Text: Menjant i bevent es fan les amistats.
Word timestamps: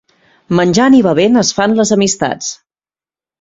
Menjant 0.59 0.95
i 0.99 1.01
bevent 1.07 1.37
es 1.43 1.51
fan 1.59 1.77
les 1.81 1.93
amistats. 1.97 2.49